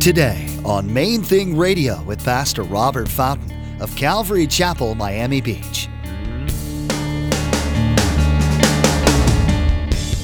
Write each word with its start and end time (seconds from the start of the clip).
Today 0.00 0.46
on 0.64 0.90
Main 0.94 1.22
Thing 1.22 1.56
Radio 1.56 2.00
with 2.04 2.24
Pastor 2.24 2.62
Robert 2.62 3.08
Fountain 3.08 3.52
of 3.80 3.94
Calvary 3.96 4.46
Chapel, 4.46 4.94
Miami 4.94 5.40
Beach. 5.40 5.88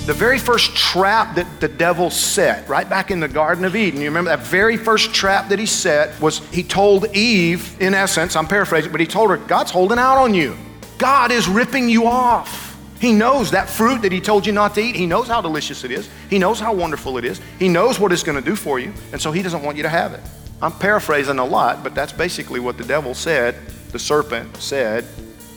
The 0.06 0.14
very 0.14 0.38
first 0.38 0.76
trap 0.76 1.34
that 1.34 1.48
the 1.58 1.66
devil 1.66 2.08
set, 2.08 2.68
right 2.68 2.88
back 2.88 3.10
in 3.10 3.18
the 3.18 3.26
Garden 3.26 3.64
of 3.64 3.74
Eden, 3.74 4.00
you 4.00 4.06
remember 4.06 4.30
that 4.30 4.46
very 4.46 4.76
first 4.76 5.12
trap 5.12 5.48
that 5.48 5.58
he 5.58 5.66
set 5.66 6.18
was 6.20 6.38
he 6.50 6.62
told 6.62 7.06
Eve, 7.14 7.76
in 7.80 7.94
essence, 7.94 8.36
I'm 8.36 8.46
paraphrasing, 8.46 8.92
but 8.92 9.00
he 9.00 9.08
told 9.08 9.30
her, 9.30 9.38
God's 9.38 9.72
holding 9.72 9.98
out 9.98 10.18
on 10.18 10.34
you. 10.34 10.56
God 10.98 11.32
is 11.32 11.48
ripping 11.48 11.88
you 11.88 12.06
off. 12.06 12.63
He 13.04 13.12
knows 13.12 13.50
that 13.50 13.68
fruit 13.68 14.00
that 14.00 14.12
he 14.12 14.18
told 14.18 14.46
you 14.46 14.54
not 14.54 14.74
to 14.76 14.80
eat. 14.80 14.96
He 14.96 15.04
knows 15.04 15.28
how 15.28 15.42
delicious 15.42 15.84
it 15.84 15.90
is. 15.90 16.08
He 16.30 16.38
knows 16.38 16.58
how 16.58 16.72
wonderful 16.72 17.18
it 17.18 17.26
is. 17.26 17.38
He 17.58 17.68
knows 17.68 18.00
what 18.00 18.12
it's 18.12 18.22
going 18.22 18.42
to 18.42 18.50
do 18.50 18.56
for 18.56 18.78
you. 18.78 18.94
And 19.12 19.20
so 19.20 19.30
he 19.30 19.42
doesn't 19.42 19.62
want 19.62 19.76
you 19.76 19.82
to 19.82 19.90
have 19.90 20.14
it. 20.14 20.22
I'm 20.62 20.72
paraphrasing 20.72 21.38
a 21.38 21.44
lot, 21.44 21.84
but 21.84 21.94
that's 21.94 22.14
basically 22.14 22.60
what 22.60 22.78
the 22.78 22.84
devil 22.84 23.12
said, 23.12 23.56
the 23.90 23.98
serpent 23.98 24.56
said 24.56 25.04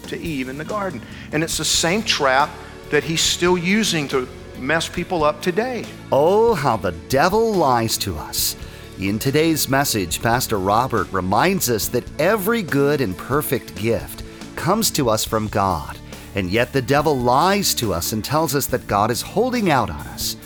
to 0.08 0.20
Eve 0.20 0.49
in 0.49 0.58
the 0.58 0.66
garden. 0.66 1.02
And 1.31 1.41
it's 1.41 1.58
the 1.58 1.63
same 1.63 2.03
trap 2.03 2.49
that 2.89 3.05
he's 3.05 3.22
still 3.22 3.58
using 3.58 4.09
to 4.09 4.27
mess 4.59 4.89
people 4.89 5.23
up 5.23 5.41
today. 5.41 5.86
Oh, 6.11 6.53
how 6.53 6.75
the 6.75 6.91
devil 7.08 7.53
lies 7.53 7.98
to 8.00 8.17
us. 8.17 8.58
In 9.00 9.20
today's 9.20 9.70
message, 9.70 10.22
Pastor 10.22 10.59
Robert 10.59 11.09
reminds 11.14 11.70
us 11.70 11.88
that 11.88 12.03
every 12.20 12.61
good 12.61 13.00
and 13.00 13.17
perfect 13.17 13.73
gift 13.75 14.23
comes 14.58 14.91
to 14.91 15.09
us 15.09 15.23
from 15.23 15.48
God, 15.48 15.98
and 16.38 16.52
yet 16.52 16.72
the 16.72 16.84
devil 16.84 17.18
lies 17.18 17.73
to 17.73 17.91
us 17.91 18.14
and 18.14 18.23
tells 18.23 18.54
us 18.54 18.68
that 18.68 18.86
God 18.86 19.09
is 19.09 19.23
holding 19.23 19.72
out 19.72 19.90
on 19.90 20.05
us. 20.08 20.38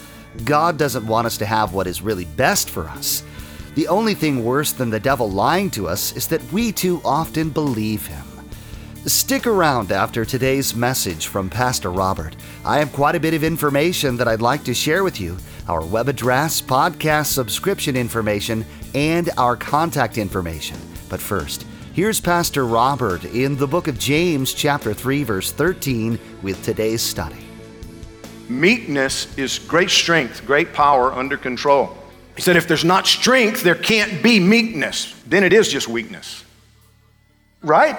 God 0.45 0.77
doesn't 0.77 1.05
want 1.05 1.27
us 1.27 1.37
to 1.39 1.45
have 1.45 1.73
what 1.73 1.85
is 1.85 2.01
really 2.01 2.23
best 2.23 2.69
for 2.69 2.87
us. 2.87 3.23
The 3.75 3.89
only 3.89 4.13
thing 4.13 4.45
worse 4.45 4.71
than 4.71 4.89
the 4.89 5.01
devil 5.01 5.29
lying 5.29 5.69
to 5.71 5.89
us 5.89 6.15
is 6.15 6.27
that 6.27 6.49
we 6.53 6.71
too 6.71 7.01
often 7.03 7.49
believe 7.49 8.07
him. 8.07 8.23
Stick 9.05 9.45
around 9.45 9.91
after 9.91 10.23
today's 10.23 10.73
message 10.73 11.27
from 11.27 11.49
Pastor 11.49 11.91
Robert. 11.91 12.37
I 12.63 12.79
have 12.79 12.93
quite 12.93 13.15
a 13.15 13.19
bit 13.19 13.33
of 13.33 13.43
information 13.43 14.15
that 14.15 14.29
I'd 14.29 14.41
like 14.41 14.63
to 14.63 14.73
share 14.73 15.03
with 15.03 15.19
you 15.19 15.35
our 15.67 15.83
web 15.83 16.07
address, 16.07 16.61
podcast 16.61 17.33
subscription 17.33 17.97
information, 17.97 18.65
and 18.95 19.29
our 19.37 19.57
contact 19.57 20.17
information. 20.17 20.77
But 21.09 21.19
first, 21.19 21.65
here's 21.93 22.21
Pastor 22.21 22.65
Robert 22.65 23.25
in 23.25 23.57
the 23.57 23.67
book 23.67 23.87
of 23.87 23.99
James, 23.99 24.53
chapter 24.53 24.93
3, 24.93 25.23
verse 25.23 25.51
13, 25.51 26.19
with 26.41 26.63
today's 26.63 27.01
study. 27.01 27.35
Meekness 28.49 29.37
is 29.37 29.59
great 29.59 29.89
strength, 29.89 30.45
great 30.45 30.73
power 30.73 31.13
under 31.13 31.37
control. 31.37 31.95
He 32.35 32.41
said, 32.41 32.55
if 32.55 32.67
there's 32.67 32.85
not 32.85 33.07
strength, 33.07 33.63
there 33.63 33.75
can't 33.75 34.23
be 34.23 34.39
meekness. 34.39 35.15
Then 35.27 35.43
it 35.43 35.53
is 35.53 35.69
just 35.69 35.87
weakness. 35.87 36.43
Right? 37.61 37.97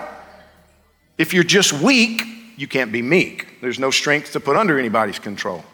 If 1.18 1.32
you're 1.32 1.44
just 1.44 1.72
weak, 1.72 2.22
you 2.56 2.66
can't 2.66 2.92
be 2.92 3.02
meek. 3.02 3.60
There's 3.60 3.78
no 3.78 3.90
strength 3.90 4.32
to 4.32 4.40
put 4.40 4.56
under 4.56 4.78
anybody's 4.78 5.18
control. 5.18 5.64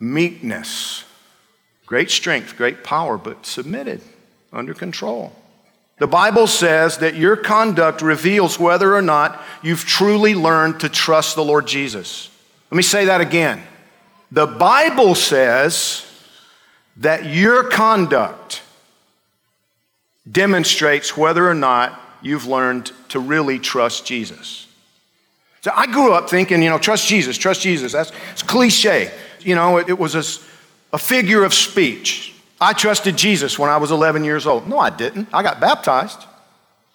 Meekness, 0.00 1.04
great 1.86 2.10
strength, 2.10 2.56
great 2.56 2.84
power, 2.84 3.16
but 3.16 3.46
submitted, 3.46 4.00
under 4.52 4.74
control. 4.74 5.32
The 5.98 6.06
Bible 6.06 6.46
says 6.46 6.98
that 6.98 7.14
your 7.14 7.36
conduct 7.36 8.02
reveals 8.02 8.58
whether 8.58 8.94
or 8.94 9.02
not 9.02 9.40
you've 9.62 9.84
truly 9.84 10.34
learned 10.34 10.80
to 10.80 10.88
trust 10.88 11.36
the 11.36 11.44
Lord 11.44 11.66
Jesus. 11.66 12.30
Let 12.70 12.76
me 12.76 12.82
say 12.82 13.04
that 13.04 13.20
again. 13.20 13.62
The 14.32 14.46
Bible 14.46 15.14
says 15.14 16.04
that 16.96 17.26
your 17.26 17.64
conduct 17.64 18.62
demonstrates 20.30 21.16
whether 21.16 21.48
or 21.48 21.54
not 21.54 22.00
you've 22.22 22.46
learned 22.46 22.90
to 23.10 23.20
really 23.20 23.60
trust 23.60 24.04
Jesus. 24.04 24.66
So 25.60 25.70
I 25.74 25.86
grew 25.86 26.12
up 26.12 26.28
thinking, 26.28 26.62
you 26.62 26.70
know, 26.70 26.78
trust 26.78 27.06
Jesus, 27.06 27.38
trust 27.38 27.60
Jesus. 27.60 27.92
That's 27.92 28.10
it's 28.32 28.42
cliche. 28.42 29.12
You 29.40 29.54
know, 29.54 29.76
it, 29.76 29.88
it 29.88 29.98
was 29.98 30.14
a, 30.14 30.24
a 30.94 30.98
figure 30.98 31.44
of 31.44 31.54
speech. 31.54 32.33
I 32.60 32.72
trusted 32.72 33.16
Jesus 33.16 33.58
when 33.58 33.70
I 33.70 33.76
was 33.76 33.90
11 33.90 34.24
years 34.24 34.46
old. 34.46 34.68
No, 34.68 34.78
I 34.78 34.90
didn't. 34.90 35.28
I 35.32 35.42
got 35.42 35.60
baptized. 35.60 36.24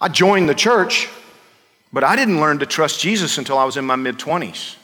I 0.02 0.08
joined 0.08 0.48
the 0.48 0.56
church, 0.56 1.10
but 1.92 2.04
I 2.04 2.16
didn't 2.16 2.40
learn 2.40 2.60
to 2.60 2.66
trust 2.66 3.02
Jesus 3.02 3.38
until 3.38 3.58
I 3.58 3.66
was 3.66 3.78
in 3.78 3.86
my 3.86 3.96
mid 3.96 4.18
20s. 4.18 4.76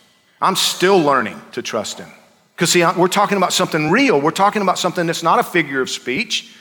I'm 0.41 0.55
still 0.55 0.99
learning 0.99 1.41
to 1.53 1.61
trust 1.61 1.99
Him. 1.99 2.09
Because, 2.55 2.71
see, 2.71 2.85
we're 2.97 3.07
talking 3.07 3.37
about 3.37 3.51
something 3.51 3.91
real. 3.91 4.19
We're 4.19 4.31
talking 4.31 4.61
about 4.61 4.79
something 4.79 5.05
that's 5.07 5.23
not 5.23 5.39
a 5.39 5.43
figure 5.43 5.81
of 5.81 5.89
speech. 5.89 6.55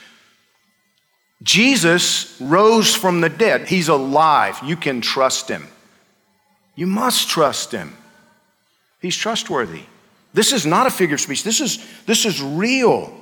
Jesus 1.41 2.35
rose 2.41 2.95
from 2.95 3.21
the 3.21 3.29
dead. 3.29 3.67
He's 3.67 3.87
alive. 3.87 4.59
You 4.63 4.75
can 4.75 4.99
trust 4.99 5.47
him. 5.47 5.67
You 6.75 6.87
must 6.87 7.29
trust 7.29 7.71
him. 7.71 7.95
He's 8.99 9.15
trustworthy. 9.15 9.83
This 10.33 10.51
is 10.51 10.65
not 10.65 10.87
a 10.87 10.89
figure 10.89 11.15
of 11.15 11.21
speech. 11.21 11.43
This 11.43 11.61
is, 11.61 11.85
this 12.05 12.25
is 12.25 12.41
real. 12.41 13.13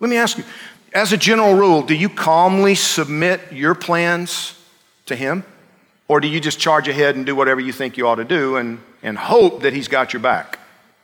Let 0.00 0.10
me 0.10 0.16
ask 0.16 0.38
you, 0.38 0.44
as 0.92 1.12
a 1.12 1.16
general 1.16 1.54
rule, 1.54 1.82
do 1.82 1.94
you 1.94 2.08
calmly 2.08 2.74
submit 2.74 3.40
your 3.52 3.74
plans 3.74 4.58
to 5.06 5.16
him? 5.16 5.44
Or 6.08 6.20
do 6.20 6.28
you 6.28 6.40
just 6.40 6.58
charge 6.58 6.88
ahead 6.88 7.16
and 7.16 7.26
do 7.26 7.34
whatever 7.34 7.60
you 7.60 7.72
think 7.72 7.96
you 7.96 8.06
ought 8.06 8.16
to 8.16 8.24
do 8.24 8.56
and, 8.56 8.78
and 9.02 9.18
hope 9.18 9.62
that 9.62 9.72
he's 9.72 9.88
got 9.88 10.12
your 10.12 10.20
back? 10.20 10.58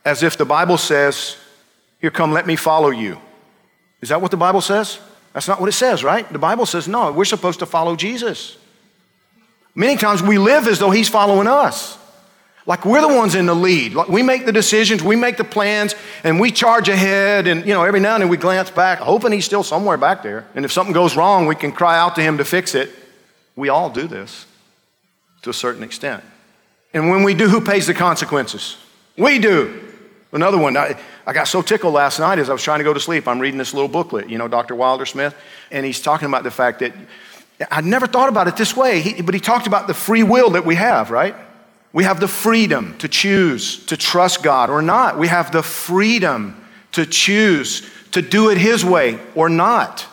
As 0.05 0.23
if 0.23 0.37
the 0.37 0.45
Bible 0.45 0.77
says, 0.77 1.37
Here, 1.99 2.11
come, 2.11 2.31
let 2.31 2.47
me 2.47 2.55
follow 2.55 2.89
you. 2.89 3.19
Is 4.01 4.09
that 4.09 4.21
what 4.21 4.31
the 4.31 4.37
Bible 4.37 4.61
says? 4.61 4.99
That's 5.33 5.47
not 5.47 5.59
what 5.59 5.67
it 5.67 5.73
says, 5.73 6.03
right? 6.03 6.31
The 6.31 6.39
Bible 6.39 6.65
says 6.65 6.87
no, 6.87 7.11
we're 7.11 7.25
supposed 7.25 7.59
to 7.59 7.65
follow 7.65 7.95
Jesus. 7.95 8.57
Many 9.75 9.97
times 9.97 10.21
we 10.21 10.37
live 10.37 10.67
as 10.67 10.79
though 10.79 10.91
He's 10.91 11.09
following 11.09 11.47
us. 11.47 11.97
Like 12.65 12.85
we're 12.85 13.01
the 13.01 13.13
ones 13.13 13.35
in 13.35 13.45
the 13.45 13.55
lead. 13.55 13.93
Like 13.93 14.07
we 14.07 14.23
make 14.23 14.45
the 14.45 14.51
decisions, 14.51 15.03
we 15.03 15.15
make 15.15 15.35
the 15.37 15.43
plans, 15.43 15.95
and 16.23 16.39
we 16.39 16.49
charge 16.49 16.87
ahead. 16.87 17.47
And 17.47 17.65
you 17.65 17.73
know, 17.73 17.83
every 17.83 17.99
now 17.99 18.15
and 18.15 18.21
then 18.21 18.29
we 18.29 18.37
glance 18.37 18.69
back, 18.69 18.99
hoping 18.99 19.31
he's 19.33 19.45
still 19.45 19.63
somewhere 19.63 19.97
back 19.97 20.23
there. 20.23 20.47
And 20.55 20.63
if 20.63 20.71
something 20.71 20.93
goes 20.93 21.17
wrong, 21.17 21.45
we 21.45 21.55
can 21.55 21.71
cry 21.71 21.97
out 21.97 22.15
to 22.15 22.21
him 22.21 22.37
to 22.37 22.45
fix 22.45 22.73
it. 22.73 22.89
We 23.55 23.69
all 23.69 23.89
do 23.89 24.07
this 24.07 24.45
to 25.41 25.49
a 25.49 25.53
certain 25.53 25.83
extent. 25.83 26.23
And 26.93 27.09
when 27.09 27.23
we 27.23 27.33
do, 27.33 27.49
who 27.49 27.59
pays 27.59 27.87
the 27.87 27.93
consequences? 27.93 28.77
We 29.17 29.39
do. 29.39 29.89
Another 30.31 30.57
one, 30.57 30.75
I, 30.77 30.99
I 31.27 31.33
got 31.33 31.47
so 31.47 31.61
tickled 31.61 31.93
last 31.93 32.19
night 32.19 32.39
as 32.39 32.49
I 32.49 32.53
was 32.53 32.63
trying 32.63 32.79
to 32.79 32.83
go 32.83 32.93
to 32.93 32.99
sleep. 32.99 33.27
I'm 33.27 33.39
reading 33.39 33.59
this 33.59 33.73
little 33.73 33.89
booklet, 33.89 34.29
you 34.29 34.39
know, 34.39 34.47
Dr. 34.47 34.73
Wilder-Smith, 34.73 35.35
and 35.69 35.85
he's 35.85 36.01
talking 36.01 36.27
about 36.27 36.43
the 36.43 36.49
fact 36.49 36.79
that 36.79 36.93
I 37.69 37.81
never 37.81 38.07
thought 38.07 38.29
about 38.29 38.47
it 38.47 38.57
this 38.57 38.75
way, 38.75 39.01
he, 39.01 39.21
but 39.21 39.35
he 39.35 39.39
talked 39.39 39.67
about 39.67 39.85
the 39.85 39.93
free 39.93 40.23
will 40.23 40.51
that 40.51 40.65
we 40.65 40.73
have, 40.73 41.11
right? 41.11 41.35
We 41.93 42.03
have 42.03 42.19
the 42.19 42.27
freedom 42.27 42.97
to 42.97 43.07
choose 43.07 43.85
to 43.85 43.95
trust 43.95 44.43
God 44.43 44.69
or 44.69 44.81
not. 44.81 45.17
We 45.17 45.27
have 45.27 45.51
the 45.51 45.63
freedom 45.63 46.59
to 46.93 47.05
choose 47.05 47.89
to 48.11 48.21
do 48.21 48.49
it 48.49 48.57
His 48.57 48.83
way 48.83 49.19
or 49.35 49.47
not. 49.47 50.05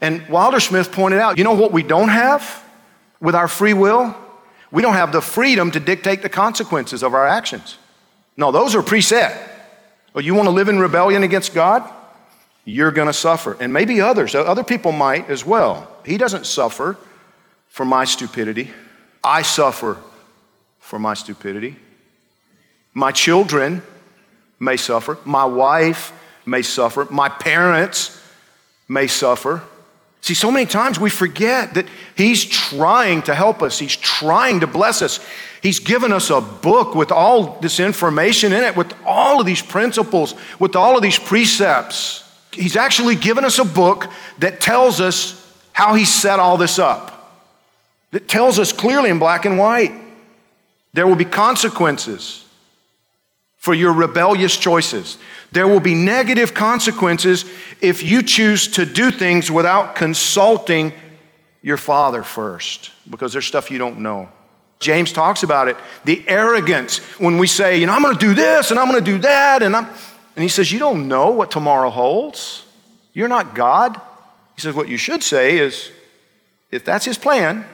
And 0.00 0.26
Wilder-Smith 0.28 0.92
pointed 0.92 1.20
out, 1.20 1.38
you 1.38 1.44
know 1.44 1.54
what 1.54 1.72
we 1.72 1.82
don't 1.82 2.08
have 2.08 2.64
with 3.20 3.34
our 3.34 3.48
free 3.48 3.74
will? 3.74 4.14
We 4.72 4.82
don't 4.82 4.94
have 4.94 5.12
the 5.12 5.20
freedom 5.20 5.70
to 5.72 5.80
dictate 5.80 6.22
the 6.22 6.28
consequences 6.28 7.02
of 7.02 7.14
our 7.14 7.26
actions. 7.26 7.76
No, 8.36 8.50
those 8.50 8.74
are 8.74 8.82
preset. 8.82 9.36
Well, 10.12 10.24
you 10.24 10.34
want 10.34 10.46
to 10.46 10.52
live 10.52 10.68
in 10.68 10.78
rebellion 10.78 11.22
against 11.22 11.54
God? 11.54 11.88
You're 12.64 12.92
going 12.92 13.06
to 13.06 13.12
suffer. 13.12 13.56
And 13.60 13.72
maybe 13.72 14.00
others, 14.00 14.34
other 14.34 14.64
people 14.64 14.92
might 14.92 15.28
as 15.28 15.44
well. 15.44 15.90
He 16.04 16.16
doesn't 16.16 16.46
suffer 16.46 16.96
for 17.68 17.84
my 17.84 18.04
stupidity. 18.04 18.70
I 19.22 19.42
suffer 19.42 19.98
for 20.90 20.98
my 20.98 21.14
stupidity. 21.14 21.76
My 22.94 23.12
children 23.12 23.80
may 24.58 24.76
suffer. 24.76 25.18
My 25.24 25.44
wife 25.44 26.12
may 26.44 26.62
suffer. 26.62 27.06
My 27.08 27.28
parents 27.28 28.20
may 28.88 29.06
suffer. 29.06 29.62
See, 30.20 30.34
so 30.34 30.50
many 30.50 30.66
times 30.66 30.98
we 30.98 31.08
forget 31.08 31.74
that 31.74 31.86
He's 32.16 32.44
trying 32.44 33.22
to 33.22 33.36
help 33.36 33.62
us, 33.62 33.78
He's 33.78 33.94
trying 33.94 34.60
to 34.60 34.66
bless 34.66 35.00
us. 35.00 35.20
He's 35.62 35.78
given 35.78 36.10
us 36.10 36.28
a 36.28 36.40
book 36.40 36.96
with 36.96 37.12
all 37.12 37.60
this 37.60 37.78
information 37.78 38.52
in 38.52 38.64
it, 38.64 38.74
with 38.74 38.92
all 39.06 39.38
of 39.38 39.46
these 39.46 39.62
principles, 39.62 40.34
with 40.58 40.74
all 40.74 40.96
of 40.96 41.04
these 41.04 41.20
precepts. 41.20 42.28
He's 42.52 42.74
actually 42.74 43.14
given 43.14 43.44
us 43.44 43.60
a 43.60 43.64
book 43.64 44.10
that 44.40 44.60
tells 44.60 45.00
us 45.00 45.36
how 45.70 45.94
He 45.94 46.04
set 46.04 46.40
all 46.40 46.56
this 46.56 46.80
up, 46.80 47.46
that 48.10 48.26
tells 48.26 48.58
us 48.58 48.72
clearly 48.72 49.08
in 49.08 49.20
black 49.20 49.44
and 49.44 49.56
white 49.56 50.09
there 50.92 51.06
will 51.06 51.16
be 51.16 51.24
consequences 51.24 52.44
for 53.56 53.74
your 53.74 53.92
rebellious 53.92 54.56
choices. 54.56 55.18
There 55.52 55.68
will 55.68 55.80
be 55.80 55.94
negative 55.94 56.54
consequences 56.54 57.44
if 57.80 58.02
you 58.02 58.22
choose 58.22 58.68
to 58.68 58.86
do 58.86 59.10
things 59.10 59.50
without 59.50 59.94
consulting 59.94 60.92
your 61.62 61.76
father 61.76 62.22
first, 62.22 62.90
because 63.08 63.32
there's 63.32 63.46
stuff 63.46 63.70
you 63.70 63.78
don't 63.78 63.98
know. 63.98 64.28
James 64.78 65.12
talks 65.12 65.42
about 65.42 65.68
it. 65.68 65.76
The 66.06 66.26
arrogance 66.26 66.98
when 67.18 67.36
we 67.36 67.46
say, 67.46 67.78
you 67.78 67.86
know, 67.86 67.92
I'm 67.92 68.02
going 68.02 68.16
to 68.16 68.26
do 68.26 68.32
this 68.32 68.70
and 68.70 68.80
I'm 68.80 68.88
going 68.90 69.04
to 69.04 69.10
do 69.10 69.18
that, 69.18 69.62
and 69.62 69.76
I'm, 69.76 69.86
and 70.36 70.42
he 70.42 70.48
says, 70.48 70.72
you 70.72 70.78
don't 70.78 71.06
know 71.06 71.30
what 71.32 71.50
tomorrow 71.50 71.90
holds. 71.90 72.64
You're 73.12 73.28
not 73.28 73.54
God. 73.54 73.96
He 73.96 74.00
He 74.56 74.60
says, 74.62 74.74
What 74.74 74.88
you 74.88 74.96
should 74.96 75.22
say 75.22 75.58
is, 75.58 75.90
if 76.70 76.84
that's 76.84 77.04
his 77.04 77.18
plan, 77.18 77.64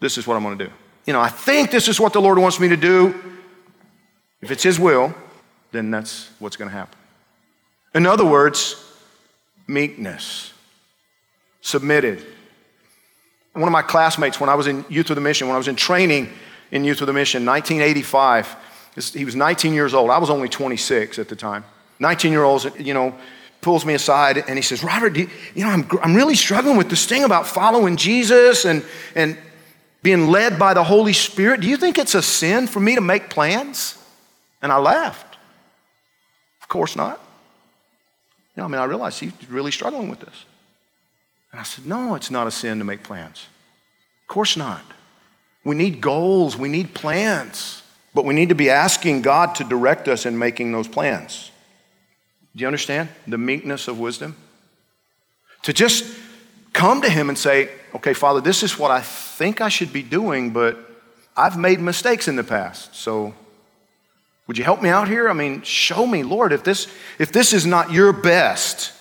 this 0.00 0.18
is 0.18 0.26
what 0.26 0.36
I'm 0.36 0.42
going 0.42 0.58
to 0.58 0.66
do. 0.66 0.72
You 1.06 1.12
know, 1.12 1.20
I 1.20 1.28
think 1.28 1.70
this 1.70 1.88
is 1.88 2.00
what 2.00 2.12
the 2.12 2.20
Lord 2.20 2.38
wants 2.38 2.58
me 2.58 2.68
to 2.68 2.76
do. 2.76 3.14
If 4.42 4.50
it's 4.50 4.62
his 4.62 4.78
will, 4.78 5.14
then 5.72 5.90
that's 5.90 6.28
what's 6.38 6.56
going 6.56 6.70
to 6.70 6.76
happen. 6.76 6.98
In 7.94 8.06
other 8.06 8.24
words, 8.24 8.76
meekness, 9.66 10.52
submitted. 11.60 12.24
One 13.52 13.64
of 13.64 13.72
my 13.72 13.82
classmates, 13.82 14.38
when 14.38 14.50
I 14.50 14.54
was 14.54 14.66
in 14.66 14.84
Youth 14.88 15.08
With 15.08 15.18
A 15.18 15.20
Mission, 15.20 15.46
when 15.46 15.54
I 15.54 15.58
was 15.58 15.68
in 15.68 15.76
training 15.76 16.30
in 16.70 16.84
Youth 16.84 17.00
With 17.00 17.08
A 17.08 17.12
Mission, 17.12 17.46
1985, 17.46 18.56
he 19.14 19.24
was 19.24 19.36
19 19.36 19.72
years 19.72 19.94
old. 19.94 20.10
I 20.10 20.18
was 20.18 20.28
only 20.28 20.48
26 20.48 21.18
at 21.18 21.28
the 21.28 21.36
time. 21.36 21.64
19 21.98 22.32
year 22.32 22.42
olds, 22.42 22.66
you 22.78 22.92
know, 22.92 23.14
pulls 23.60 23.84
me 23.84 23.94
aside 23.94 24.38
and 24.38 24.56
he 24.56 24.62
says, 24.62 24.84
Robert, 24.84 25.16
you, 25.16 25.30
you, 25.54 25.64
know, 25.64 25.70
I'm, 25.70 25.88
I'm 26.02 26.14
really 26.14 26.34
struggling 26.34 26.76
with 26.76 26.90
this 26.90 27.06
thing 27.06 27.24
about 27.24 27.46
following 27.46 27.96
Jesus 27.96 28.64
and, 28.64 28.84
and 29.14 29.38
being 30.06 30.28
led 30.28 30.56
by 30.56 30.72
the 30.72 30.84
Holy 30.84 31.12
Spirit. 31.12 31.60
Do 31.60 31.66
you 31.66 31.76
think 31.76 31.98
it's 31.98 32.14
a 32.14 32.22
sin 32.22 32.68
for 32.68 32.78
me 32.78 32.94
to 32.94 33.00
make 33.00 33.28
plans? 33.28 33.98
And 34.62 34.70
I 34.70 34.78
laughed. 34.78 35.36
Of 36.62 36.68
course 36.68 36.94
not. 36.94 37.18
You 38.54 38.60
know, 38.60 38.66
I 38.66 38.68
mean, 38.68 38.80
I 38.80 38.84
realized 38.84 39.18
he's 39.18 39.32
really 39.50 39.72
struggling 39.72 40.08
with 40.08 40.20
this. 40.20 40.44
And 41.50 41.60
I 41.60 41.64
said, 41.64 41.86
No, 41.86 42.14
it's 42.14 42.30
not 42.30 42.46
a 42.46 42.52
sin 42.52 42.78
to 42.78 42.84
make 42.84 43.02
plans. 43.02 43.48
Of 44.22 44.28
course 44.28 44.56
not. 44.56 44.84
We 45.64 45.74
need 45.74 46.00
goals, 46.00 46.56
we 46.56 46.68
need 46.68 46.94
plans, 46.94 47.82
but 48.14 48.24
we 48.24 48.32
need 48.32 48.50
to 48.50 48.54
be 48.54 48.70
asking 48.70 49.22
God 49.22 49.56
to 49.56 49.64
direct 49.64 50.06
us 50.06 50.24
in 50.24 50.38
making 50.38 50.70
those 50.70 50.86
plans. 50.86 51.50
Do 52.54 52.60
you 52.60 52.68
understand 52.68 53.08
the 53.26 53.38
meekness 53.38 53.88
of 53.88 53.98
wisdom? 53.98 54.36
To 55.62 55.72
just 55.72 56.04
come 56.76 57.02
to 57.02 57.10
Him 57.10 57.28
and 57.28 57.36
say, 57.36 57.70
Okay, 57.94 58.12
Father, 58.12 58.40
this 58.40 58.62
is 58.62 58.78
what 58.78 58.90
I 58.90 59.00
think 59.00 59.60
I 59.60 59.70
should 59.70 59.92
be 59.92 60.02
doing, 60.02 60.50
but 60.52 60.78
I've 61.36 61.58
made 61.58 61.80
mistakes 61.80 62.28
in 62.28 62.36
the 62.36 62.44
past. 62.44 62.94
So 62.94 63.34
would 64.46 64.58
you 64.58 64.64
help 64.64 64.82
me 64.82 64.90
out 64.90 65.08
here? 65.08 65.28
I 65.28 65.32
mean, 65.32 65.62
show 65.62 66.06
me, 66.06 66.22
Lord, 66.22 66.52
if 66.52 66.62
this, 66.62 66.86
if 67.18 67.32
this 67.32 67.52
is 67.52 67.66
not 67.66 67.90
your 67.90 68.12
best, 68.12 68.92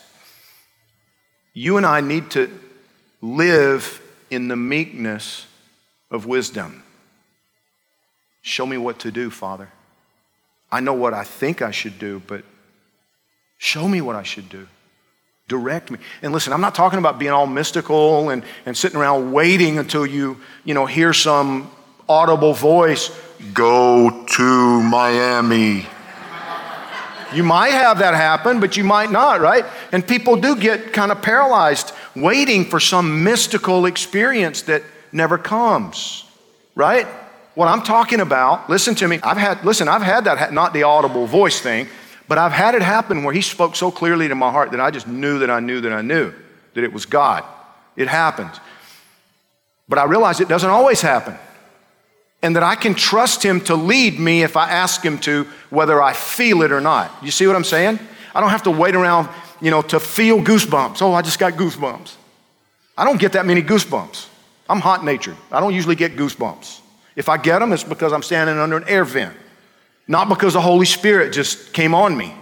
you 1.53 1.77
and 1.77 1.85
I 1.85 2.01
need 2.01 2.31
to 2.31 2.49
live 3.21 4.01
in 4.31 4.47
the 4.47 4.55
meekness 4.55 5.45
of 6.09 6.25
wisdom. 6.25 6.83
Show 8.41 8.65
me 8.65 8.77
what 8.77 8.99
to 8.99 9.11
do, 9.11 9.29
Father. 9.29 9.69
I 10.71 10.79
know 10.79 10.93
what 10.93 11.13
I 11.13 11.23
think 11.23 11.61
I 11.61 11.71
should 11.71 11.99
do, 11.99 12.21
but 12.25 12.43
show 13.57 13.87
me 13.87 14.01
what 14.01 14.15
I 14.15 14.23
should 14.23 14.49
do. 14.49 14.67
Direct 15.47 15.91
me. 15.91 15.99
And 16.23 16.33
listen, 16.33 16.53
I'm 16.53 16.61
not 16.61 16.73
talking 16.73 16.97
about 16.97 17.19
being 17.19 17.31
all 17.31 17.45
mystical 17.45 18.29
and, 18.31 18.43
and 18.65 18.75
sitting 18.75 18.97
around 18.99 19.31
waiting 19.31 19.77
until 19.77 20.03
you, 20.03 20.37
you 20.63 20.73
know, 20.73 20.87
hear 20.87 21.13
some 21.13 21.69
audible 22.09 22.53
voice 22.53 23.11
go 23.53 24.25
to 24.25 24.81
Miami. 24.81 25.85
You 27.31 27.43
might 27.43 27.73
have 27.73 27.99
that 27.99 28.15
happen, 28.15 28.59
but 28.59 28.75
you 28.75 28.83
might 28.83 29.11
not, 29.11 29.39
right? 29.39 29.65
And 29.91 30.07
people 30.07 30.35
do 30.35 30.55
get 30.55 30.93
kind 30.93 31.11
of 31.11 31.21
paralyzed 31.21 31.91
waiting 32.15 32.65
for 32.65 32.79
some 32.79 33.23
mystical 33.23 33.85
experience 33.85 34.63
that 34.63 34.81
never 35.11 35.37
comes, 35.37 36.23
right? 36.73 37.05
What 37.53 37.67
I'm 37.67 37.83
talking 37.83 38.19
about, 38.19 38.67
listen 38.67 38.95
to 38.95 39.07
me. 39.07 39.19
I've 39.21 39.37
had, 39.37 39.63
listen, 39.63 39.87
I've 39.87 40.01
had 40.01 40.23
that, 40.23 40.53
not 40.53 40.73
the 40.73 40.83
audible 40.83 41.27
voice 41.27 41.59
thing, 41.59 41.87
but 42.27 42.37
I've 42.37 42.51
had 42.51 42.75
it 42.75 42.81
happen 42.81 43.23
where 43.23 43.33
he 43.33 43.41
spoke 43.41 43.75
so 43.75 43.91
clearly 43.91 44.27
to 44.27 44.35
my 44.35 44.51
heart 44.51 44.71
that 44.71 44.79
I 44.79 44.91
just 44.91 45.07
knew 45.07 45.39
that 45.39 45.49
I 45.49 45.59
knew 45.59 45.81
that 45.81 45.93
I 45.93 46.01
knew 46.01 46.33
that 46.73 46.83
it 46.83 46.91
was 46.91 47.05
God. 47.05 47.43
It 47.95 48.07
happened. 48.07 48.51
But 49.87 49.99
I 49.99 50.05
realize 50.05 50.39
it 50.39 50.47
doesn't 50.47 50.69
always 50.69 51.01
happen 51.01 51.37
and 52.45 52.55
that 52.55 52.63
I 52.63 52.75
can 52.75 52.93
trust 52.93 53.41
Him 53.43 53.59
to 53.61 53.75
lead 53.75 54.19
me 54.19 54.43
if 54.43 54.55
I 54.55 54.69
ask 54.69 55.03
Him 55.03 55.17
to, 55.19 55.47
whether 55.71 56.01
I 56.01 56.13
feel 56.13 56.61
it 56.61 56.71
or 56.71 56.79
not. 56.79 57.11
You 57.23 57.31
see 57.31 57.47
what 57.47 57.55
I'm 57.55 57.63
saying? 57.63 57.99
I 58.35 58.41
don't 58.41 58.51
have 58.51 58.63
to 58.63 58.71
wait 58.71 58.95
around, 58.95 59.29
you 59.61 59.71
know, 59.71 59.81
to 59.81 59.99
feel 59.99 60.39
goosebumps. 60.39 61.01
Oh, 61.01 61.13
I 61.13 61.23
just 61.23 61.39
got 61.39 61.53
goosebumps. 61.53 62.15
I 62.97 63.03
don't 63.03 63.19
get 63.19 63.33
that 63.33 63.47
many 63.47 63.63
goosebumps. 63.63 64.27
I'm 64.69 64.79
hot 64.79 65.03
natured. 65.03 65.37
I 65.51 65.59
don't 65.59 65.73
usually 65.73 65.95
get 65.95 66.15
goosebumps. 66.15 66.81
If 67.15 67.29
I 67.29 67.37
get 67.37 67.59
them, 67.59 67.71
it's 67.73 67.83
because 67.83 68.13
I'm 68.13 68.23
standing 68.23 68.57
under 68.57 68.77
an 68.77 68.83
air 68.87 69.05
vent, 69.05 69.35
not 70.07 70.29
because 70.29 70.53
the 70.53 70.61
Holy 70.61 70.85
Spirit 70.85 71.33
just 71.33 71.73
came 71.73 71.95
on 71.95 72.15
me. 72.15 72.33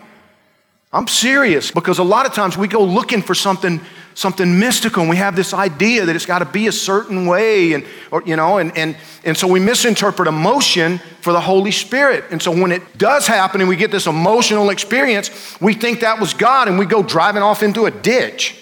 I'm 0.92 1.08
serious 1.08 1.72
because 1.72 1.98
a 1.98 2.04
lot 2.04 2.28
of 2.28 2.34
times 2.34 2.56
we 2.56 2.68
go 2.68 2.84
looking 2.84 3.22
for 3.22 3.34
something 3.34 3.82
something 4.16 4.60
mystical 4.60 5.02
and 5.02 5.10
we 5.10 5.16
have 5.18 5.36
this 5.36 5.56
idea 5.56 6.06
that 6.06 6.16
it's 6.16 6.28
got 6.28 6.38
to 6.40 6.46
be 6.46 6.68
a 6.68 6.72
certain 6.72 7.26
way 7.26 7.74
and 7.74 7.84
or 8.12 8.22
you 8.28 8.36
know 8.36 8.60
and, 8.60 8.78
and 8.78 8.96
and 9.24 9.36
so 9.36 9.48
we 9.48 9.60
misinterpret 9.60 10.28
emotion 10.28 11.00
for 11.22 11.34
the 11.34 11.42
holy 11.42 11.72
spirit. 11.72 12.24
And 12.30 12.40
so 12.40 12.52
when 12.52 12.72
it 12.72 12.98
does 12.98 13.26
happen 13.26 13.60
and 13.60 13.68
we 13.68 13.76
get 13.76 13.90
this 13.90 14.06
emotional 14.06 14.70
experience 14.70 15.60
we 15.60 15.74
think 15.74 16.02
that 16.02 16.20
was 16.20 16.36
god 16.36 16.68
and 16.68 16.78
we 16.78 16.86
go 16.86 17.02
driving 17.02 17.42
off 17.42 17.64
into 17.64 17.86
a 17.86 17.92
ditch. 17.92 18.56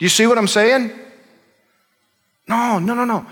Do 0.00 0.04
you 0.04 0.10
see 0.10 0.26
what 0.26 0.36
i'm 0.36 0.48
saying? 0.48 0.90
No 2.48 2.80
no 2.80 2.94
no 2.94 3.04
no. 3.04 3.24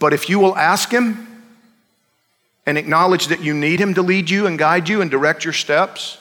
But 0.00 0.12
if 0.12 0.28
you 0.28 0.40
will 0.40 0.56
ask 0.56 0.90
him 0.90 1.27
and 2.68 2.76
acknowledge 2.76 3.28
that 3.28 3.40
you 3.40 3.54
need 3.54 3.80
him 3.80 3.94
to 3.94 4.02
lead 4.02 4.28
you 4.28 4.46
and 4.46 4.58
guide 4.58 4.88
you 4.88 5.00
and 5.00 5.10
direct 5.10 5.44
your 5.44 5.54
steps 5.54 6.18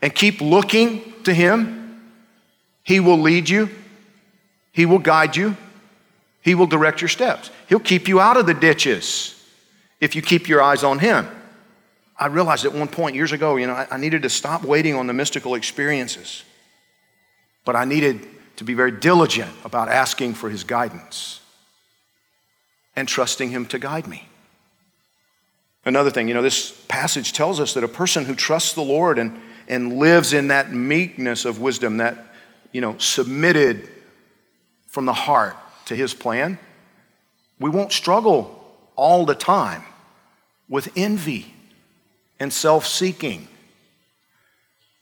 and 0.00 0.14
keep 0.14 0.40
looking 0.40 1.12
to 1.24 1.34
him 1.34 1.82
he 2.84 3.00
will 3.00 3.18
lead 3.18 3.48
you, 3.48 3.70
He 4.72 4.86
will 4.86 4.98
guide 4.98 5.36
you, 5.36 5.56
He 6.40 6.54
will 6.54 6.66
direct 6.66 7.00
your 7.00 7.08
steps. 7.08 7.50
He'll 7.68 7.80
keep 7.80 8.08
you 8.08 8.20
out 8.20 8.36
of 8.36 8.46
the 8.46 8.54
ditches 8.54 9.38
if 10.00 10.16
you 10.16 10.22
keep 10.22 10.48
your 10.48 10.62
eyes 10.62 10.82
on 10.82 10.98
Him. 10.98 11.28
I 12.18 12.26
realized 12.26 12.64
at 12.64 12.72
one 12.72 12.88
point 12.88 13.16
years 13.16 13.32
ago, 13.32 13.56
you 13.56 13.66
know, 13.66 13.74
I, 13.74 13.86
I 13.90 13.96
needed 13.96 14.22
to 14.22 14.30
stop 14.30 14.64
waiting 14.64 14.94
on 14.94 15.06
the 15.06 15.12
mystical 15.12 15.54
experiences, 15.54 16.44
but 17.64 17.76
I 17.76 17.84
needed 17.84 18.26
to 18.56 18.64
be 18.64 18.74
very 18.74 18.92
diligent 18.92 19.50
about 19.64 19.88
asking 19.88 20.34
for 20.34 20.50
His 20.50 20.64
guidance 20.64 21.40
and 22.96 23.08
trusting 23.08 23.50
Him 23.50 23.66
to 23.66 23.78
guide 23.78 24.06
me. 24.06 24.28
Another 25.84 26.10
thing, 26.10 26.28
you 26.28 26.34
know, 26.34 26.42
this 26.42 26.70
passage 26.88 27.32
tells 27.32 27.58
us 27.58 27.74
that 27.74 27.82
a 27.82 27.88
person 27.88 28.24
who 28.24 28.34
trusts 28.34 28.74
the 28.74 28.82
Lord 28.82 29.18
and, 29.18 29.40
and 29.66 29.98
lives 29.98 30.32
in 30.32 30.48
that 30.48 30.72
meekness 30.72 31.44
of 31.44 31.60
wisdom, 31.60 31.96
that 31.96 32.32
you 32.70 32.80
know, 32.80 32.96
submitted 32.98 33.88
from 34.86 35.06
the 35.06 35.12
heart 35.12 35.56
to 35.86 35.96
his 35.96 36.14
plan, 36.14 36.58
we 37.58 37.70
won't 37.70 37.92
struggle 37.92 38.58
all 38.96 39.24
the 39.24 39.34
time 39.34 39.82
with 40.68 40.90
envy 40.96 41.52
and 42.38 42.52
self 42.52 42.86
seeking. 42.86 43.48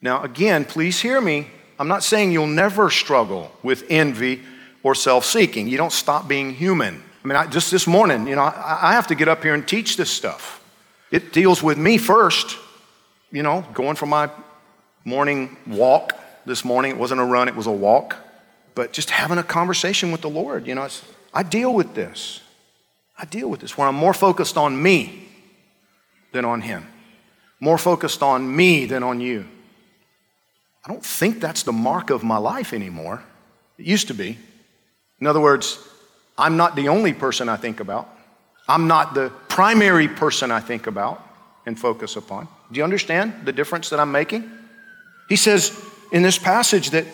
Now, 0.00 0.22
again, 0.22 0.64
please 0.64 1.00
hear 1.00 1.20
me. 1.20 1.48
I'm 1.78 1.88
not 1.88 2.02
saying 2.02 2.32
you'll 2.32 2.46
never 2.46 2.90
struggle 2.90 3.52
with 3.62 3.84
envy 3.88 4.42
or 4.82 4.94
self 4.94 5.24
seeking. 5.24 5.68
You 5.68 5.76
don't 5.76 5.92
stop 5.92 6.26
being 6.26 6.54
human. 6.54 7.02
I 7.22 7.28
mean, 7.28 7.36
I, 7.36 7.46
just 7.46 7.70
this 7.70 7.86
morning, 7.86 8.26
you 8.26 8.34
know, 8.34 8.42
I, 8.42 8.90
I 8.90 8.92
have 8.92 9.06
to 9.08 9.14
get 9.14 9.28
up 9.28 9.42
here 9.42 9.54
and 9.54 9.66
teach 9.66 9.96
this 9.96 10.10
stuff. 10.10 10.59
It 11.10 11.32
deals 11.32 11.62
with 11.62 11.76
me 11.76 11.98
first, 11.98 12.56
you 13.32 13.42
know, 13.42 13.64
going 13.74 13.96
for 13.96 14.06
my 14.06 14.30
morning 15.04 15.56
walk 15.66 16.18
this 16.46 16.64
morning. 16.64 16.92
It 16.92 16.96
wasn't 16.98 17.20
a 17.20 17.24
run, 17.24 17.48
it 17.48 17.56
was 17.56 17.66
a 17.66 17.72
walk. 17.72 18.16
But 18.74 18.92
just 18.92 19.10
having 19.10 19.38
a 19.38 19.42
conversation 19.42 20.12
with 20.12 20.20
the 20.20 20.30
Lord, 20.30 20.66
you 20.66 20.74
know, 20.74 20.88
I 21.34 21.42
deal 21.42 21.74
with 21.74 21.94
this. 21.94 22.40
I 23.18 23.24
deal 23.24 23.50
with 23.50 23.60
this 23.60 23.76
where 23.76 23.86
I'm 23.86 23.94
more 23.94 24.14
focused 24.14 24.56
on 24.56 24.80
me 24.80 25.28
than 26.32 26.44
on 26.44 26.60
Him, 26.60 26.86
more 27.58 27.76
focused 27.76 28.22
on 28.22 28.54
me 28.54 28.86
than 28.86 29.02
on 29.02 29.20
you. 29.20 29.46
I 30.84 30.88
don't 30.88 31.04
think 31.04 31.40
that's 31.40 31.62
the 31.64 31.72
mark 31.72 32.10
of 32.10 32.22
my 32.22 32.38
life 32.38 32.72
anymore. 32.72 33.22
It 33.78 33.84
used 33.84 34.08
to 34.08 34.14
be. 34.14 34.38
In 35.20 35.26
other 35.26 35.40
words, 35.40 35.78
I'm 36.38 36.56
not 36.56 36.76
the 36.76 36.88
only 36.88 37.12
person 37.12 37.48
I 37.48 37.56
think 37.56 37.80
about. 37.80 38.08
I'm 38.66 38.86
not 38.86 39.12
the 39.14 39.30
primary 39.60 40.08
person 40.08 40.50
I 40.50 40.60
think 40.60 40.86
about 40.86 41.22
and 41.66 41.78
focus 41.78 42.16
upon. 42.16 42.48
Do 42.72 42.78
you 42.78 42.82
understand 42.82 43.44
the 43.44 43.52
difference 43.52 43.90
that 43.90 44.00
I'm 44.00 44.10
making? 44.10 44.50
He 45.28 45.36
says, 45.36 45.78
in 46.12 46.22
this 46.22 46.38
passage 46.38 46.92
that 46.92 47.04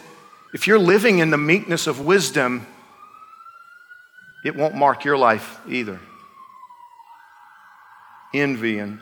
if 0.55 0.69
you're 0.69 0.79
living 0.79 1.19
in 1.19 1.31
the 1.31 1.39
meekness 1.39 1.89
of 1.89 2.07
wisdom, 2.07 2.65
it 4.45 4.55
won't 4.55 4.77
mark 4.77 5.05
your 5.05 5.19
life 5.19 5.59
either. 5.69 5.99
Envy 8.33 8.79
and, 8.79 9.01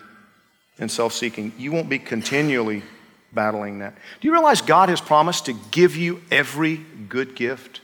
and 0.78 0.90
self 0.90 1.12
seeking. 1.12 1.52
You 1.58 1.70
won't 1.70 1.90
be 1.90 1.98
continually 1.98 2.82
battling 3.30 3.80
that. 3.80 3.94
Do 4.22 4.26
you 4.26 4.32
realize 4.32 4.62
God 4.62 4.88
has 4.88 5.02
promised 5.02 5.44
to 5.44 5.52
give 5.52 5.96
you 5.96 6.22
every 6.30 6.76
good 7.10 7.36
gift? 7.36 7.82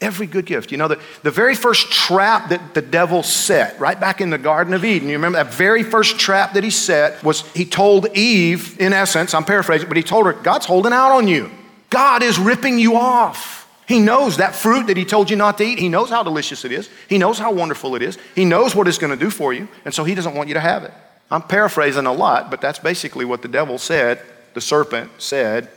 Every 0.00 0.26
good 0.26 0.44
gift. 0.44 0.72
You 0.72 0.78
know, 0.78 0.88
the, 0.88 1.00
the 1.22 1.30
very 1.30 1.54
first 1.54 1.90
trap 1.90 2.50
that 2.50 2.74
the 2.74 2.82
devil 2.82 3.22
set, 3.22 3.80
right 3.80 3.98
back 3.98 4.20
in 4.20 4.28
the 4.28 4.38
Garden 4.38 4.74
of 4.74 4.84
Eden, 4.84 5.08
you 5.08 5.14
remember 5.14 5.42
that 5.42 5.54
very 5.54 5.82
first 5.82 6.18
trap 6.18 6.52
that 6.52 6.62
he 6.62 6.70
set 6.70 7.24
was 7.24 7.40
he 7.52 7.64
told 7.64 8.06
Eve, 8.14 8.78
in 8.78 8.92
essence, 8.92 9.32
I'm 9.32 9.44
paraphrasing, 9.44 9.88
but 9.88 9.96
he 9.96 10.02
told 10.02 10.26
her, 10.26 10.34
God's 10.34 10.66
holding 10.66 10.92
out 10.92 11.12
on 11.12 11.26
you. 11.26 11.50
God 11.88 12.22
is 12.22 12.38
ripping 12.38 12.78
you 12.78 12.96
off. 12.96 13.56
He 13.86 14.00
knows 14.00 14.38
that 14.38 14.54
fruit 14.54 14.88
that 14.88 14.96
He 14.96 15.04
told 15.04 15.30
you 15.30 15.36
not 15.36 15.58
to 15.58 15.64
eat. 15.64 15.78
He 15.78 15.88
knows 15.88 16.10
how 16.10 16.22
delicious 16.22 16.64
it 16.64 16.72
is. 16.72 16.90
He 17.08 17.18
knows 17.18 17.38
how 17.38 17.52
wonderful 17.52 17.94
it 17.94 18.02
is. 18.02 18.18
He 18.34 18.44
knows 18.44 18.74
what 18.74 18.88
it's 18.88 18.98
going 18.98 19.16
to 19.16 19.24
do 19.24 19.30
for 19.30 19.52
you. 19.52 19.68
And 19.84 19.94
so 19.94 20.02
He 20.02 20.14
doesn't 20.14 20.34
want 20.34 20.48
you 20.48 20.54
to 20.54 20.60
have 20.60 20.82
it. 20.82 20.92
I'm 21.30 21.42
paraphrasing 21.42 22.06
a 22.06 22.12
lot, 22.12 22.50
but 22.50 22.60
that's 22.60 22.78
basically 22.78 23.24
what 23.24 23.42
the 23.42 23.48
devil 23.48 23.78
said, 23.78 24.20
the 24.54 24.60
serpent 24.60 25.10
said 25.18 25.68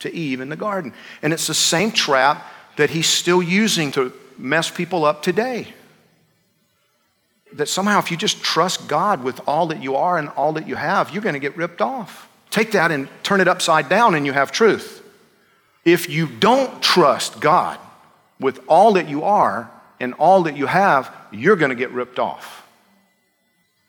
to 0.00 0.14
Eve 0.14 0.40
in 0.40 0.50
the 0.50 0.56
garden. 0.56 0.92
And 1.22 1.32
it's 1.32 1.46
the 1.46 1.54
same 1.54 1.90
trap 1.90 2.46
that 2.76 2.90
he's 2.90 3.08
still 3.08 3.42
using 3.42 3.92
to 3.92 4.12
mess 4.38 4.70
people 4.70 5.04
up 5.04 5.22
today. 5.22 5.68
That 7.52 7.68
somehow, 7.68 7.98
if 8.00 8.10
you 8.10 8.16
just 8.16 8.42
trust 8.42 8.88
God 8.88 9.22
with 9.22 9.40
all 9.46 9.68
that 9.68 9.82
you 9.82 9.96
are 9.96 10.18
and 10.18 10.28
all 10.30 10.54
that 10.54 10.66
you 10.66 10.74
have, 10.74 11.12
you're 11.12 11.22
going 11.22 11.34
to 11.34 11.40
get 11.40 11.56
ripped 11.56 11.80
off. 11.80 12.28
Take 12.50 12.72
that 12.72 12.90
and 12.90 13.08
turn 13.22 13.40
it 13.40 13.48
upside 13.48 13.88
down, 13.88 14.14
and 14.14 14.26
you 14.26 14.32
have 14.32 14.50
truth. 14.50 15.02
If 15.84 16.08
you 16.08 16.26
don't 16.26 16.82
trust 16.82 17.40
God 17.40 17.78
with 18.40 18.60
all 18.68 18.94
that 18.94 19.08
you 19.08 19.22
are 19.22 19.70
and 20.00 20.14
all 20.14 20.44
that 20.44 20.56
you 20.56 20.66
have, 20.66 21.14
you're 21.30 21.56
going 21.56 21.70
to 21.70 21.76
get 21.76 21.90
ripped 21.90 22.18
off. 22.18 22.66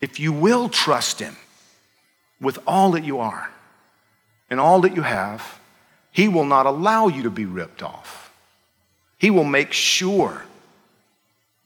If 0.01 0.19
you 0.19 0.31
will 0.33 0.69
trust 0.69 1.19
Him 1.19 1.35
with 2.41 2.59
all 2.67 2.91
that 2.91 3.03
you 3.03 3.19
are 3.19 3.49
and 4.49 4.59
all 4.59 4.81
that 4.81 4.95
you 4.95 5.01
have, 5.01 5.59
He 6.11 6.27
will 6.27 6.45
not 6.45 6.65
allow 6.65 7.07
you 7.07 7.23
to 7.23 7.31
be 7.31 7.45
ripped 7.45 7.81
off. 7.81 8.24
He 9.25 9.31
will 9.31 9.43
make 9.43 9.73
sure 9.73 10.43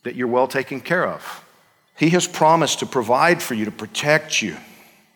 that 0.04 0.16
you're 0.16 0.30
well 0.30 0.48
taken 0.48 0.80
care 0.80 1.06
of. 1.06 1.44
He 1.98 2.12
has 2.12 2.26
promised 2.26 2.80
to 2.80 2.86
provide 2.86 3.44
for 3.44 3.54
you, 3.54 3.66
to 3.66 3.72
protect 3.72 4.42
you, 4.42 4.56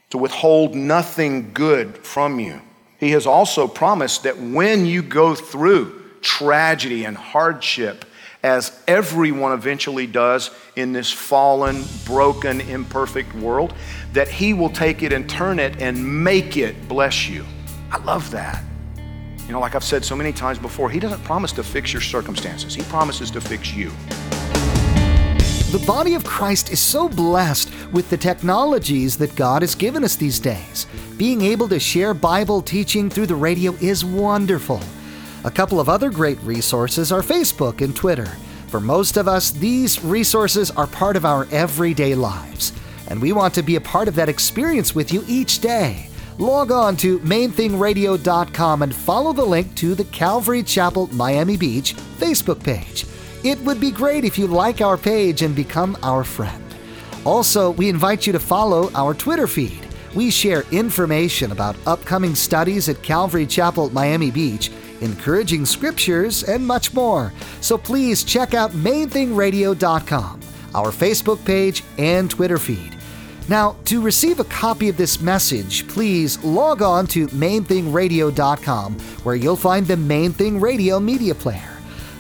to 0.10 0.18
withhold 0.18 0.76
nothing 0.76 1.54
good 1.54 2.00
from 2.00 2.42
you. 2.42 2.62
He 3.00 3.12
has 3.12 3.26
also 3.26 3.66
promised 3.66 4.24
that 4.24 4.38
when 4.38 4.86
you 4.86 5.02
go 5.02 5.36
through 5.36 6.02
tragedy 6.20 7.06
and 7.06 7.16
hardship, 7.16 8.04
as 8.44 8.78
everyone 8.90 9.54
eventually 9.54 10.06
does 10.06 10.52
in 10.76 10.92
this 10.92 11.14
fallen, 11.14 11.86
broken, 12.04 12.60
imperfect 12.60 13.34
world, 13.36 13.74
that 14.12 14.28
He 14.28 14.54
will 14.54 14.70
take 14.70 15.02
it 15.02 15.14
and 15.14 15.30
turn 15.30 15.60
it 15.60 15.82
and 15.82 16.26
make 16.26 16.58
it 16.58 16.90
bless 16.90 17.26
you. 17.26 17.46
I 17.90 18.04
love 18.04 18.32
that. 18.32 18.62
You 19.46 19.52
know, 19.52 19.60
like 19.60 19.76
I've 19.76 19.84
said 19.84 20.06
so 20.06 20.16
many 20.16 20.32
times 20.32 20.58
before, 20.58 20.90
He 20.90 21.00
doesn't 21.00 21.24
promise 21.24 21.52
to 21.54 21.64
fix 21.64 21.92
your 21.92 22.02
circumstances, 22.02 22.74
He 22.74 22.82
promises 22.84 23.30
to 23.32 23.42
fix 23.42 23.74
you. 23.74 23.92
The 25.74 25.84
body 25.88 26.14
of 26.14 26.24
Christ 26.24 26.72
is 26.72 26.80
so 26.80 27.10
blessed 27.10 27.74
with 27.92 28.10
the 28.10 28.16
technologies 28.18 29.18
that 29.18 29.36
God 29.36 29.64
has 29.64 29.74
given 29.74 30.04
us 30.04 30.16
these 30.16 30.40
days. 30.40 30.86
Being 31.18 31.42
able 31.42 31.68
to 31.70 31.80
share 31.80 32.14
Bible 32.14 32.62
teaching 32.62 33.10
through 33.10 33.26
the 33.26 33.36
radio 33.36 33.74
is 33.82 34.06
wonderful. 34.06 34.80
A 35.46 35.52
couple 35.52 35.80
of 35.80 35.90
other 35.90 36.10
great 36.10 36.40
resources 36.44 37.12
are 37.12 37.22
Facebook 37.22 37.82
and 37.82 37.96
Twitter. 37.96 38.32
For 38.68 38.80
most 38.80 39.18
of 39.18 39.28
us, 39.28 39.52
these 39.52 40.04
resources 40.04 40.72
are 40.72 40.88
part 40.88 41.18
of 41.18 41.26
our 41.26 41.48
everyday 41.52 42.16
lives, 42.16 42.72
and 43.10 43.22
we 43.22 43.34
want 43.34 43.54
to 43.56 43.64
be 43.64 43.76
a 43.76 43.82
part 43.82 44.08
of 44.08 44.16
that 44.16 44.30
experience 44.30 44.96
with 44.96 45.12
you 45.12 45.24
each 45.28 45.60
day. 45.60 46.08
Log 46.40 46.72
on 46.72 46.98
to 46.98 47.20
mainthingradio.com 47.20 48.82
and 48.82 48.96
follow 48.96 49.34
the 49.34 49.46
link 49.46 49.76
to 49.76 49.94
the 49.94 50.06
Calvary 50.06 50.64
Chapel 50.64 51.08
Miami 51.14 51.58
Beach 51.58 51.94
Facebook 51.96 52.64
page. 52.64 53.06
It 53.44 53.60
would 53.60 53.80
be 53.80 53.92
great 53.92 54.26
if 54.26 54.38
you 54.38 54.48
like 54.48 54.82
our 54.82 54.98
page 54.98 55.44
and 55.44 55.56
become 55.56 55.96
our 56.02 56.24
friend. 56.24 56.64
Also, 57.24 57.72
we 57.72 57.88
invite 57.88 58.26
you 58.26 58.34
to 58.34 58.40
follow 58.40 58.92
our 58.96 59.14
Twitter 59.14 59.48
feed. 59.48 59.86
We 60.16 60.32
share 60.32 60.64
information 60.72 61.52
about 61.52 61.76
upcoming 61.86 62.36
studies 62.36 62.90
at 62.90 63.02
Calvary 63.04 63.46
Chapel, 63.46 63.90
Miami 63.92 64.32
Beach, 64.32 64.72
encouraging 65.02 65.66
scriptures, 65.66 66.44
and 66.44 66.66
much 66.66 66.94
more. 66.94 67.32
So 67.62 67.78
please 67.78 68.24
check 68.24 68.54
out 68.54 68.72
mainthingradio.com, 68.72 70.42
our 70.74 70.92
Facebook 70.92 71.44
page, 71.46 71.84
and 71.98 72.30
Twitter 72.30 72.58
feed. 72.58 72.93
Now, 73.50 73.76
to 73.86 74.02
receive 74.02 74.40
a 74.40 74.46
copy 74.46 74.88
of 74.88 74.96
this 74.96 75.20
message, 75.20 75.88
please 75.90 76.42
log 76.44 76.82
on 76.82 77.08
to 77.08 77.28
mainthingradio.com, 77.28 79.00
where 79.24 79.36
you'll 79.36 79.56
find 79.58 79.86
the 79.86 79.98
Main 79.98 80.32
Thing 80.32 80.62
Radio 80.62 81.00
media 81.00 81.36
player. 81.36 81.78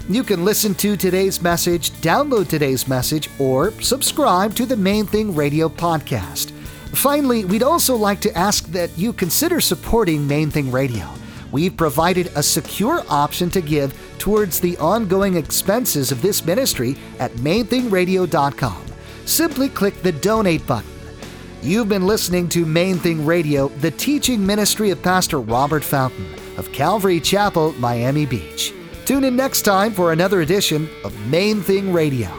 You 0.10 0.24
can 0.24 0.44
listen 0.44 0.76
to 0.76 0.98
today's 0.98 1.42
message, 1.42 1.92
download 1.92 2.50
today's 2.50 2.90
message, 2.90 3.30
or 3.40 3.72
subscribe 3.82 4.54
to 4.56 4.66
the 4.66 4.76
Main 4.76 5.06
Thing 5.06 5.34
Radio 5.34 5.70
podcast. 5.70 6.52
Finally, 6.92 7.46
we'd 7.46 7.64
also 7.64 7.96
like 7.96 8.20
to 8.22 8.38
ask 8.38 8.66
that 8.68 8.96
you 8.98 9.14
consider 9.14 9.62
supporting 9.62 10.28
Main 10.28 10.52
Thing 10.52 10.70
Radio. 10.72 11.10
We've 11.54 11.76
provided 11.76 12.32
a 12.36 12.44
secure 12.44 13.04
option 13.10 13.50
to 13.52 13.62
give 13.62 13.98
towards 14.18 14.60
the 14.60 14.78
ongoing 14.78 15.38
expenses 15.38 16.12
of 16.12 16.22
this 16.22 16.44
ministry 16.46 16.98
at 17.20 17.32
mainthingradio.com. 17.34 18.86
Simply 19.26 19.70
click 19.70 20.02
the 20.02 20.12
donate 20.12 20.68
button. 20.68 20.93
You've 21.64 21.88
been 21.88 22.06
listening 22.06 22.50
to 22.50 22.66
Main 22.66 22.98
Thing 22.98 23.26
Radio, 23.26 23.70
the 23.70 23.92
teaching 23.92 24.46
ministry 24.46 24.90
of 24.90 25.02
Pastor 25.02 25.40
Robert 25.40 25.82
Fountain 25.82 26.28
of 26.58 26.70
Calvary 26.74 27.22
Chapel, 27.22 27.72
Miami 27.80 28.26
Beach. 28.26 28.74
Tune 29.06 29.24
in 29.24 29.38
next 29.38 29.62
time 29.62 29.94
for 29.94 30.12
another 30.12 30.42
edition 30.42 30.90
of 31.06 31.18
Main 31.28 31.62
Thing 31.62 31.94
Radio. 31.94 32.30